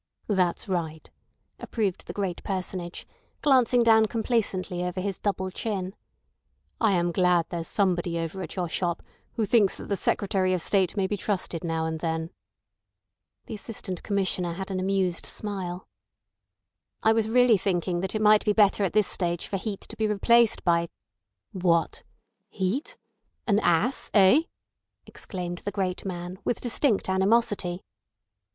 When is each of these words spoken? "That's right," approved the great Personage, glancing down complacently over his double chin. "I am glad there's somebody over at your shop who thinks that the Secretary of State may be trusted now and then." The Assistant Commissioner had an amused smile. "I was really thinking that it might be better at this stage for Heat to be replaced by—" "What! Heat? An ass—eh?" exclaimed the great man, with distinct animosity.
"That's 0.27 0.67
right," 0.67 1.07
approved 1.59 2.07
the 2.07 2.11
great 2.13 2.43
Personage, 2.43 3.05
glancing 3.43 3.83
down 3.83 4.07
complacently 4.07 4.83
over 4.83 4.99
his 4.99 5.19
double 5.19 5.51
chin. 5.51 5.93
"I 6.79 6.93
am 6.93 7.11
glad 7.11 7.45
there's 7.49 7.67
somebody 7.67 8.17
over 8.17 8.41
at 8.41 8.55
your 8.55 8.67
shop 8.67 9.03
who 9.33 9.45
thinks 9.45 9.75
that 9.77 9.89
the 9.89 9.95
Secretary 9.95 10.55
of 10.55 10.61
State 10.63 10.97
may 10.97 11.05
be 11.05 11.17
trusted 11.17 11.63
now 11.63 11.85
and 11.85 11.99
then." 11.99 12.31
The 13.45 13.53
Assistant 13.53 14.01
Commissioner 14.01 14.53
had 14.53 14.71
an 14.71 14.79
amused 14.79 15.27
smile. 15.27 15.87
"I 17.03 17.13
was 17.13 17.29
really 17.29 17.55
thinking 17.59 17.99
that 17.99 18.15
it 18.15 18.23
might 18.23 18.43
be 18.43 18.53
better 18.53 18.83
at 18.83 18.93
this 18.93 19.05
stage 19.07 19.45
for 19.45 19.57
Heat 19.57 19.81
to 19.81 19.95
be 19.95 20.07
replaced 20.07 20.63
by—" 20.63 20.89
"What! 21.51 22.01
Heat? 22.49 22.97
An 23.45 23.59
ass—eh?" 23.59 24.41
exclaimed 25.05 25.59
the 25.59 25.69
great 25.71 26.05
man, 26.05 26.39
with 26.43 26.59
distinct 26.59 27.07
animosity. 27.07 27.83